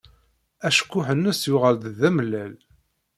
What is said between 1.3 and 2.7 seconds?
yuɣal-d d amellal.